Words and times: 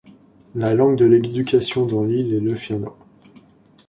La 0.55 0.73
langue 0.73 0.95
de 0.97 1.05
l'éducation 1.05 1.85
dans 1.85 2.03
l'île 2.03 2.33
est 2.33 2.39
le 2.39 2.55
finnois. 2.55 2.97